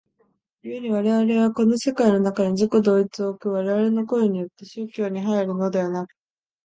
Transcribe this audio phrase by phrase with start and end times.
[0.63, 6.09] 故に我々はこの世界の中に自己同一を置く我々の行為によって宗教に入るのでなく、